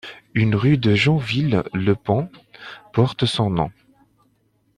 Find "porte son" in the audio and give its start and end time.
2.91-3.51